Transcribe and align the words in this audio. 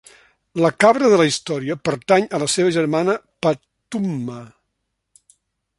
La 0.61 0.69
cabra 0.83 1.09
de 1.11 1.19
la 1.21 1.27
història 1.31 1.75
pertany 1.89 2.25
a 2.37 2.41
la 2.45 2.49
seva 2.55 2.73
germana 2.79 3.17
Pathumma. 3.47 4.41